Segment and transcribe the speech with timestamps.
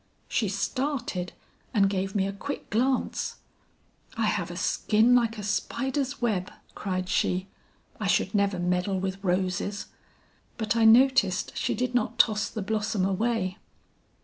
[0.27, 1.31] "She started
[1.75, 3.35] and gave me a quick glance.
[4.17, 7.49] "'I have a skin like a spider's web," cried she.
[7.99, 9.89] 'I should never meddle with roses.'
[10.57, 13.59] But I noticed she did not toss the blossom away.